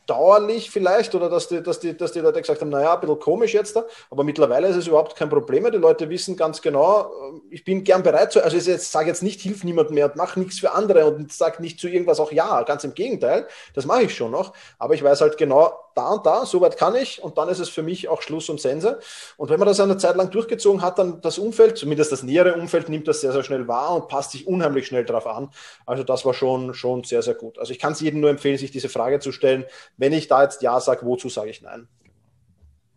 [0.09, 3.21] bedauerlich vielleicht oder dass die, dass die, dass die Leute gesagt haben, naja, ein bisschen
[3.21, 5.71] komisch jetzt da, aber mittlerweile ist es überhaupt kein Problem mehr.
[5.71, 9.09] Die Leute wissen ganz genau, äh, ich bin gern bereit zu, also ich jetzt, sage
[9.09, 12.21] jetzt nicht, hilf niemand mehr und mach nichts für andere und sage nicht zu irgendwas
[12.21, 15.79] auch ja, ganz im Gegenteil, das mache ich schon noch, aber ich weiß halt genau,
[15.99, 18.61] da und da, soweit kann ich und dann ist es für mich auch Schluss und
[18.61, 19.01] Sense.
[19.37, 22.55] Und wenn man das eine Zeit lang durchgezogen hat, dann das Umfeld, zumindest das nähere
[22.55, 25.51] Umfeld, nimmt das sehr, sehr schnell wahr und passt sich unheimlich schnell darauf an.
[25.87, 27.59] Also das war schon, schon sehr, sehr gut.
[27.59, 29.65] Also ich kann es jedem nur empfehlen, sich diese Frage zu stellen,
[29.97, 31.89] wenn ich da jetzt Ja sage, wozu sage ich Nein?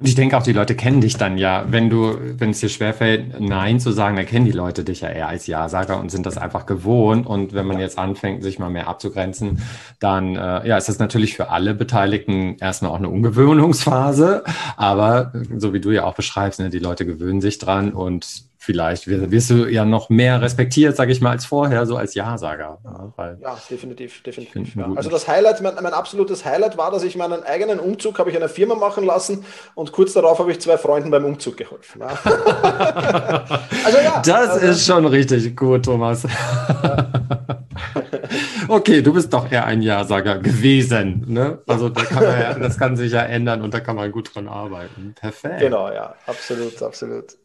[0.02, 1.66] Und ich denke auch, die Leute kennen dich dann ja.
[1.70, 5.10] Wenn du, wenn es dir schwerfällt, Nein zu sagen, dann kennen die Leute dich ja
[5.10, 7.28] eher als Ja-Sager und sind das einfach gewohnt.
[7.28, 9.62] Und wenn man jetzt anfängt, sich mal mehr abzugrenzen,
[10.00, 14.44] dann äh, ja, ist das natürlich für alle Beteiligten erstmal auch eine Ungewöhnungsphase.
[14.76, 19.08] Aber so wie du ja auch beschreibst, ne, die Leute gewöhnen sich dran und vielleicht
[19.08, 22.78] wirst du ja noch mehr respektiert, sage ich mal, als vorher, so als Ja-Sager.
[22.84, 24.76] Ja, ja, definitiv, definitiv.
[24.76, 24.92] Ja.
[24.96, 28.36] Also das Highlight, mein, mein, absolutes Highlight war, dass ich meinen eigenen Umzug habe ich
[28.36, 29.44] einer Firma machen lassen
[29.74, 32.02] und kurz darauf habe ich zwei Freunden beim Umzug geholfen.
[32.02, 32.10] Ja.
[33.84, 34.22] also ja.
[34.24, 36.28] Das also, ist schon richtig gut, Thomas.
[38.68, 41.26] okay, du bist doch eher ein Ja-Sager gewesen.
[41.28, 41.58] Ne?
[41.66, 44.48] Also da kann ja, das kann sich ja ändern und da kann man gut dran
[44.48, 45.16] arbeiten.
[45.20, 45.62] Perfekt.
[45.62, 47.41] Genau, ja, absolut, absolut.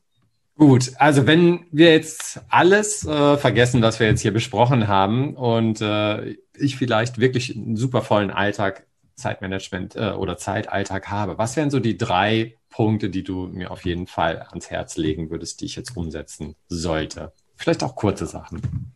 [0.58, 5.82] Gut, also wenn wir jetzt alles äh, vergessen, was wir jetzt hier besprochen haben und
[5.82, 11.70] äh, ich vielleicht wirklich einen super vollen Alltag, Zeitmanagement äh, oder Zeitalltag habe, was wären
[11.70, 15.66] so die drei Punkte, die du mir auf jeden Fall ans Herz legen würdest, die
[15.66, 17.32] ich jetzt umsetzen sollte?
[17.56, 18.94] Vielleicht auch kurze Sachen.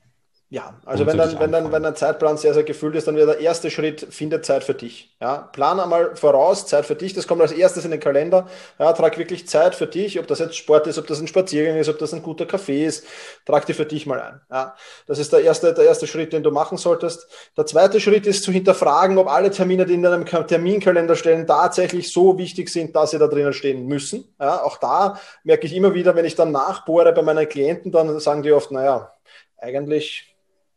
[0.53, 3.29] Ja, also wenn dann, wenn dann, wenn ein Zeitplan sehr, sehr gefüllt ist, dann wäre
[3.29, 5.17] der erste Schritt, finde Zeit für dich.
[5.21, 8.49] Ja, plan einmal voraus, Zeit für dich, das kommt als erstes in den Kalender.
[8.77, 11.77] Ja, trag wirklich Zeit für dich, ob das jetzt Sport ist, ob das ein Spaziergang
[11.77, 13.07] ist, ob das ein guter Kaffee ist,
[13.47, 14.41] trag die für dich mal ein.
[14.51, 14.75] Ja,
[15.07, 17.29] das ist der erste, der erste Schritt, den du machen solltest.
[17.57, 22.13] Der zweite Schritt ist zu hinterfragen, ob alle Termine, die in deinem Terminkalender stehen, tatsächlich
[22.13, 24.35] so wichtig sind, dass sie da drinnen stehen müssen.
[24.41, 28.19] Ja, auch da merke ich immer wieder, wenn ich dann nachbohre bei meinen Klienten, dann
[28.19, 29.13] sagen die oft, naja,
[29.57, 30.30] eigentlich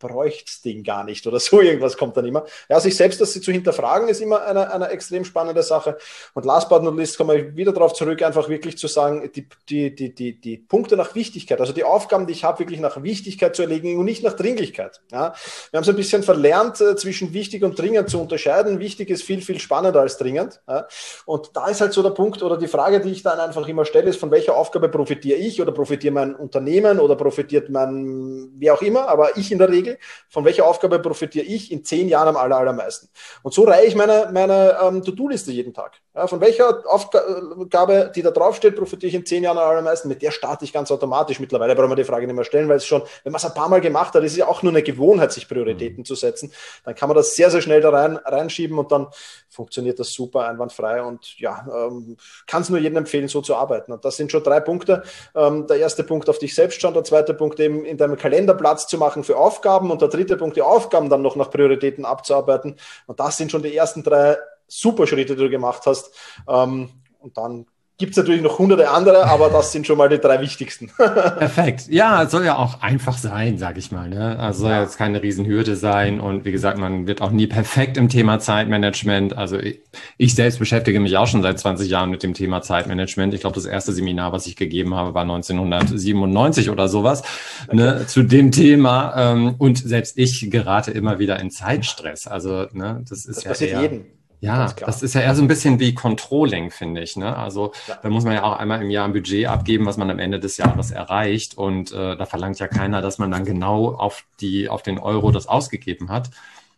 [0.04, 2.44] bräuchte den gar nicht oder so irgendwas kommt dann immer.
[2.68, 5.96] Ja, sich selbst das zu hinterfragen ist immer eine, eine extrem spannende Sache.
[6.34, 9.48] Und last but not least komme ich wieder darauf zurück, einfach wirklich zu sagen, die,
[9.68, 13.02] die, die, die, die Punkte nach Wichtigkeit, also die Aufgaben, die ich habe, wirklich nach
[13.02, 15.00] Wichtigkeit zu erledigen und nicht nach Dringlichkeit.
[15.10, 15.34] Ja,
[15.70, 18.78] wir haben es ein bisschen verlernt, äh, zwischen wichtig und dringend zu unterscheiden.
[18.78, 20.60] Wichtig ist viel, viel spannender als dringend.
[20.68, 20.86] Ja,
[21.24, 23.84] und da ist halt so der Punkt oder die Frage, die ich dann einfach immer
[23.84, 28.70] stelle, ist, von welcher Aufgabe profitiere ich oder profitiert mein Unternehmen oder profitiert mein, wie
[28.70, 29.93] auch immer, aber ich in der Regel
[30.28, 33.08] von welcher Aufgabe profitiere ich in zehn Jahren am aller, allermeisten.
[33.42, 36.00] Und so reihe ich meine, meine ähm, To-Do-Liste jeden Tag.
[36.14, 40.08] Ja, von welcher Aufgabe, die da draufsteht, profitiere ich in zehn Jahren am allermeisten.
[40.08, 41.40] Mit der starte ich ganz automatisch.
[41.40, 43.54] Mittlerweile brauchen wir die Frage nicht mehr stellen, weil es schon, wenn man es ein
[43.54, 46.04] paar Mal gemacht hat, ist es ja auch nur eine Gewohnheit, sich Prioritäten mhm.
[46.04, 46.52] zu setzen.
[46.84, 49.08] Dann kann man das sehr, sehr schnell da rein, reinschieben und dann
[49.48, 53.92] funktioniert das super einwandfrei und ja, ähm, kann es nur jedem empfehlen, so zu arbeiten.
[53.92, 55.02] Und das sind schon drei Punkte.
[55.34, 58.54] Ähm, der erste Punkt auf dich selbst schauen, der zweite Punkt eben in deinem Kalender
[58.54, 62.04] Platz zu machen für Aufgaben und der dritte Punkt die Aufgaben dann noch nach Prioritäten
[62.04, 62.76] abzuarbeiten.
[63.06, 66.14] Und das sind schon die ersten drei super Schritte, die du gemacht hast.
[66.48, 70.18] Ähm, und dann gibt es natürlich noch hunderte andere, aber das sind schon mal die
[70.18, 70.88] drei wichtigsten.
[70.96, 71.86] Perfekt.
[71.88, 74.08] Ja, es soll ja auch einfach sein, sage ich mal.
[74.08, 74.36] Ne?
[74.36, 74.82] Also soll ja.
[74.82, 76.18] jetzt keine Riesenhürde sein.
[76.18, 79.36] Und wie gesagt, man wird auch nie perfekt im Thema Zeitmanagement.
[79.36, 79.80] Also ich,
[80.16, 83.32] ich selbst beschäftige mich auch schon seit 20 Jahren mit dem Thema Zeitmanagement.
[83.32, 87.22] Ich glaube, das erste Seminar, was ich gegeben habe, war 1997 oder sowas
[87.68, 87.76] okay.
[87.76, 89.14] ne, zu dem Thema.
[89.16, 92.26] Ähm, und selbst ich gerate immer wieder in Zeitstress.
[92.26, 94.06] Also ne, das ist das ja passiert eher, jedem.
[94.44, 97.16] Ja, das ist ja eher so ein bisschen wie Controlling, finde ich.
[97.16, 97.34] Ne?
[97.34, 97.98] Also ja.
[98.02, 100.38] da muss man ja auch einmal im Jahr ein Budget abgeben, was man am Ende
[100.38, 101.56] des Jahres erreicht.
[101.56, 105.30] Und äh, da verlangt ja keiner, dass man dann genau auf die auf den Euro
[105.30, 106.30] das ausgegeben hat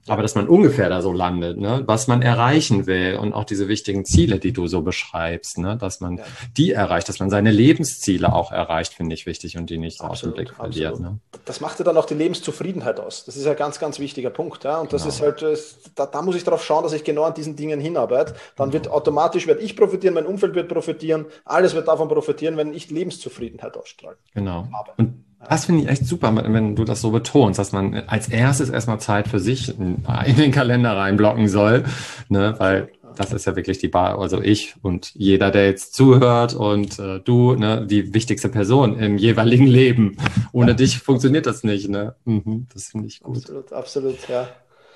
[0.09, 1.83] aber dass man ungefähr da so landet, ne?
[1.87, 5.77] was man erreichen will und auch diese wichtigen Ziele, die du so beschreibst, ne?
[5.77, 6.25] dass man ja.
[6.57, 10.13] die erreicht, dass man seine Lebensziele auch erreicht, finde ich wichtig und die nicht absolut,
[10.13, 11.01] aus dem Blick verliert.
[11.01, 11.19] Ne?
[11.45, 13.25] Das macht ja dann auch die Lebenszufriedenheit aus.
[13.25, 14.65] Das ist ein ganz, ganz wichtiger Punkt.
[14.65, 14.79] Ja?
[14.79, 15.15] Und das genau.
[15.15, 18.35] ist halt, da, da, muss ich darauf schauen, dass ich genau an diesen Dingen hinarbeite.
[18.57, 22.73] Dann wird automatisch, werde ich profitieren, mein Umfeld wird profitieren, alles wird davon profitieren, wenn
[22.73, 24.17] ich Lebenszufriedenheit ausstrahle.
[24.35, 24.69] Genau.
[24.97, 28.71] Und das finde ich echt super, wenn du das so betonst, dass man als erstes
[28.71, 30.03] erstmal Zeit für sich in
[30.37, 31.85] den Kalender reinblocken soll,
[32.29, 36.55] ne, weil das ist ja wirklich die Bar, also ich und jeder, der jetzt zuhört
[36.55, 40.17] und äh, du, ne, die wichtigste Person im jeweiligen Leben.
[40.53, 40.77] Ohne ja.
[40.77, 42.15] dich funktioniert das nicht, ne?
[42.25, 43.39] Mhm, das finde ich gut.
[43.39, 44.49] Absolut, absolut, ja.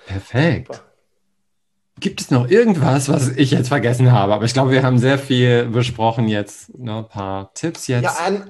[0.07, 0.75] Perfekt.
[0.75, 0.91] Super.
[1.99, 4.33] Gibt es noch irgendwas, was ich jetzt vergessen habe?
[4.33, 6.77] Aber ich glaube, wir haben sehr viel besprochen jetzt.
[6.79, 6.99] Ne?
[6.99, 8.05] Ein paar Tipps jetzt.
[8.05, 8.45] Ja, ein,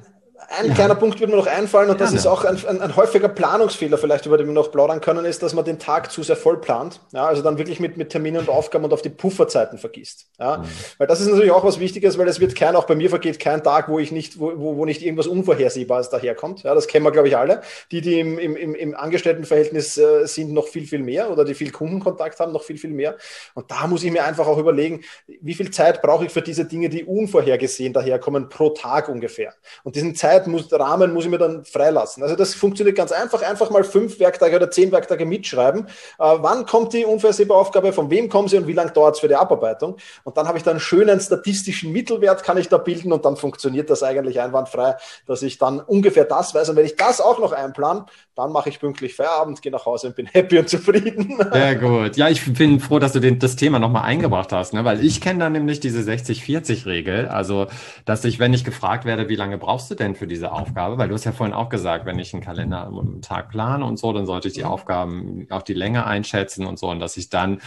[0.58, 0.74] ein ja.
[0.74, 2.12] kleiner Punkt wird mir noch einfallen, und Gerne.
[2.12, 5.24] das ist auch ein, ein, ein, häufiger Planungsfehler, vielleicht über den wir noch plaudern können,
[5.24, 7.00] ist, dass man den Tag zu sehr voll plant.
[7.12, 10.26] Ja, also dann wirklich mit, mit Terminen und Aufgaben und auf die Pufferzeiten vergisst.
[10.40, 10.64] Ja, mhm.
[10.98, 13.38] Weil das ist natürlich auch was Wichtiges, weil es wird kein, auch bei mir vergeht
[13.38, 16.64] kein Tag, wo ich nicht, wo, wo nicht irgendwas Unvorhersehbares daherkommt.
[16.64, 17.62] Ja, das kennen wir, glaube ich, alle.
[17.92, 21.70] Die, die im, im, im Angestelltenverhältnis äh, sind, noch viel, viel mehr oder die viel
[21.70, 23.16] Kundenkontakt haben, noch viel, viel mehr.
[23.54, 25.02] Und da muss ich mir einfach auch überlegen,
[25.40, 29.54] wie viel Zeit brauche ich für diese Dinge, die unvorhergesehen daherkommen, pro Tag ungefähr.
[29.84, 32.22] Und diesen Zeit Zeit, muss, Rahmen muss ich mir dann freilassen.
[32.22, 33.42] Also das funktioniert ganz einfach.
[33.42, 35.86] Einfach mal fünf Werktage oder zehn Werktage mitschreiben.
[35.86, 39.20] Äh, wann kommt die unvorhersehbare Aufgabe, von wem kommen sie und wie lange dauert es
[39.20, 39.96] für die Abarbeitung?
[40.24, 43.36] Und dann habe ich dann einen schönen statistischen Mittelwert, kann ich da bilden und dann
[43.36, 46.70] funktioniert das eigentlich einwandfrei, dass ich dann ungefähr das weiß.
[46.70, 50.08] Und wenn ich das auch noch einplan, dann mache ich pünktlich Feierabend, gehe nach Hause
[50.08, 51.38] und bin happy und zufrieden.
[51.52, 52.16] Sehr gut.
[52.16, 54.84] Ja, ich bin froh, dass du den, das Thema nochmal eingebracht hast, ne?
[54.84, 57.28] weil ich kenne da nämlich diese 60-40-Regel.
[57.28, 57.66] Also,
[58.04, 60.96] dass ich, wenn ich gefragt werde, wie lange brauchst du denn für diese Aufgabe?
[60.96, 63.98] Weil du hast ja vorhin auch gesagt, wenn ich einen Kalender am Tag plane und
[63.98, 64.70] so, dann sollte ich die mhm.
[64.70, 67.60] Aufgaben auch die Länge einschätzen und so und dass ich dann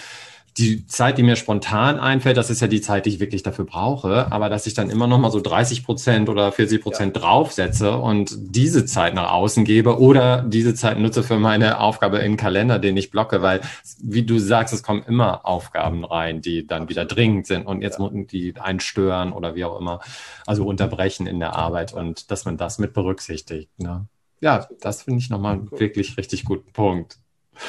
[0.58, 3.66] die Zeit, die mir spontan einfällt, das ist ja die Zeit, die ich wirklich dafür
[3.66, 7.22] brauche, aber dass ich dann immer noch mal so 30 Prozent oder 40 Prozent ja.
[7.22, 12.34] draufsetze und diese Zeit nach außen gebe oder diese Zeit nutze für meine Aufgabe in
[12.34, 13.62] den Kalender, den ich blocke, weil,
[14.00, 18.00] wie du sagst, es kommen immer Aufgaben rein, die dann wieder dringend sind und jetzt
[18.00, 18.10] ja.
[18.14, 20.02] die einstören oder wie auch immer,
[20.46, 23.70] also unterbrechen in der Arbeit und dass man das mit berücksichtigt.
[23.80, 24.08] Ne?
[24.40, 27.18] Ja, das finde ich nochmal einen wirklich richtig guten Punkt.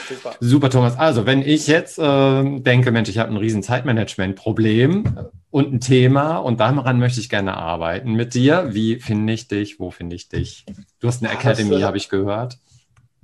[0.08, 0.34] Super.
[0.40, 0.98] Super, Thomas.
[0.98, 6.38] Also, wenn ich jetzt äh, denke, Mensch, ich habe ein riesen Zeitmanagement-Problem und ein Thema
[6.38, 8.70] und daran möchte ich gerne arbeiten mit dir.
[8.72, 9.78] Wie finde ich dich?
[9.78, 10.64] Wo finde ich dich?
[11.00, 12.58] Du hast eine Academy, äh, habe ich gehört.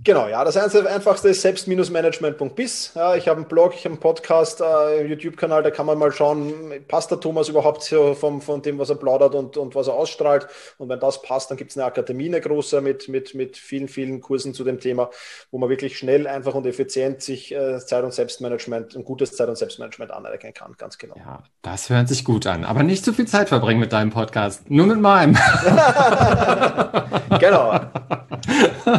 [0.03, 2.93] Genau, ja, das einfachste ist selbst-management.biz.
[2.95, 6.11] Ja, ich habe einen Blog, ich habe einen Podcast, äh, YouTube-Kanal, da kann man mal
[6.11, 6.55] schauen,
[6.89, 9.95] passt der Thomas überhaupt so vom, von dem, was er plaudert und, und was er
[9.95, 10.47] ausstrahlt.
[10.79, 13.89] Und wenn das passt, dann gibt es eine Akademie, eine große, mit, mit, mit vielen,
[13.89, 15.11] vielen Kursen zu dem Thema,
[15.51, 19.51] wo man wirklich schnell, einfach und effizient sich äh, Zeit- und Selbstmanagement, ein gutes Zeit-
[19.51, 21.17] und Selbstmanagement aneignen kann, ganz genau.
[21.17, 22.65] Ja, das hört sich gut an.
[22.65, 25.37] Aber nicht zu viel Zeit verbringen mit deinem Podcast, nur mit meinem.
[27.41, 27.81] genau.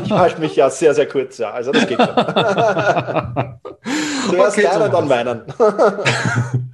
[0.03, 1.51] Ich halte mich ja sehr, sehr kurz, ja.
[1.51, 2.15] Also das geht schon.
[4.29, 5.43] Zuerst okay, deinen, dann meinen.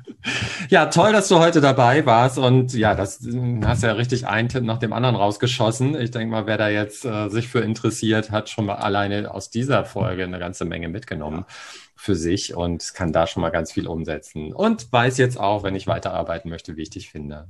[0.69, 3.25] Ja, toll, dass du heute dabei warst und ja, das
[3.63, 5.99] hast ja richtig einen Tipp nach dem anderen rausgeschossen.
[5.99, 9.49] Ich denke mal, wer da jetzt äh, sich für interessiert, hat schon mal alleine aus
[9.49, 11.56] dieser Folge eine ganze Menge mitgenommen ja.
[11.95, 15.75] für sich und kann da schon mal ganz viel umsetzen und weiß jetzt auch, wenn
[15.75, 17.47] ich weiterarbeiten möchte, wie ich dich finde.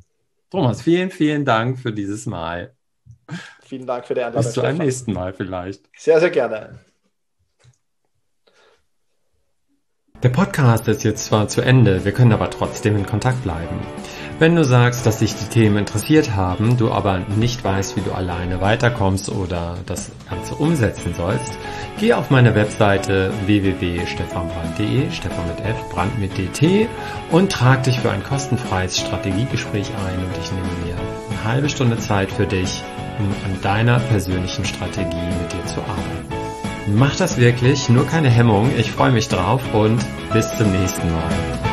[0.51, 2.73] Thomas, vielen, vielen Dank für dieses Mal.
[3.67, 4.43] Vielen Dank für die Einladung.
[4.43, 5.89] Bis zu einem nächsten Mal vielleicht.
[5.95, 6.79] Sehr, sehr gerne.
[10.23, 13.81] Der Podcast ist jetzt zwar zu Ende, wir können aber trotzdem in Kontakt bleiben.
[14.39, 18.13] Wenn du sagst, dass dich die Themen interessiert haben, du aber nicht weißt, wie du
[18.13, 21.57] alleine weiterkommst oder das Ganze umsetzen sollst,
[21.99, 26.87] geh auf meine Webseite www.stefanbrand.de, Stefan mit F, Brand mit DT
[27.31, 30.95] und trag dich für ein kostenfreies Strategiegespräch ein und ich nehme mir
[31.29, 32.83] eine halbe Stunde Zeit für dich,
[33.19, 36.37] um an deiner persönlichen Strategie mit dir zu arbeiten.
[36.95, 39.99] Mach das wirklich, nur keine Hemmung, ich freue mich drauf und
[40.31, 41.66] bis zum nächsten Mal.